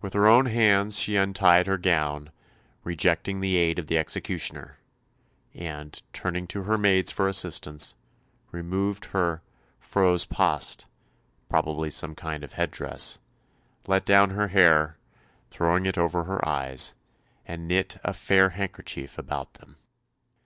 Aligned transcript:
With 0.00 0.14
her 0.14 0.26
own 0.26 0.46
hands 0.46 0.98
she 0.98 1.16
untied 1.16 1.66
her 1.66 1.76
gown, 1.76 2.30
rejecting 2.84 3.40
the 3.42 3.56
aid 3.56 3.78
of 3.78 3.86
the 3.86 3.98
executioner, 3.98 4.78
and, 5.52 6.02
turning 6.14 6.46
to 6.46 6.62
her 6.62 6.78
maids 6.78 7.10
for 7.12 7.28
assistance, 7.28 7.94
removed 8.50 9.04
her 9.12 9.42
"frose 9.78 10.24
paast" 10.26 10.86
probably 11.50 11.90
some 11.90 12.14
kind 12.14 12.42
of 12.42 12.54
head 12.54 12.70
dress 12.70 13.18
let 13.86 14.06
down 14.06 14.30
her 14.30 14.48
hair, 14.48 14.96
throwing 15.50 15.84
it 15.84 15.98
over 15.98 16.24
her 16.24 16.42
eyes, 16.48 16.94
and 17.44 17.68
knit 17.68 17.98
a 18.02 18.14
"fair 18.14 18.48
handkerchief" 18.48 19.18
about 19.18 19.52
them. 19.52 19.76